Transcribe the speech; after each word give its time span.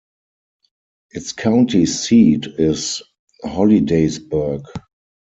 Its 1.11 1.31
county 1.31 1.85
seat 1.85 2.47
is 2.57 3.03
Hollidaysburg. 3.43 4.65